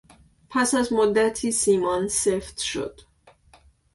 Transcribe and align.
پس 0.49 0.75
از 0.75 0.93
مدتی 0.93 1.51
سیمان 1.51 2.07
سفت 2.07 2.59
شد. 2.59 3.01